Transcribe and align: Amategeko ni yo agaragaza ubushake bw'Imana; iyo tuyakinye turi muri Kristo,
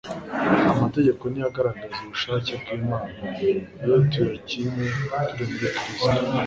Amategeko 0.73 1.23
ni 1.27 1.39
yo 1.41 1.45
agaragaza 1.51 1.97
ubushake 2.03 2.51
bw'Imana; 2.61 3.19
iyo 3.83 3.95
tuyakinye 4.11 4.85
turi 4.97 5.43
muri 5.57 5.71
Kristo, 5.75 6.05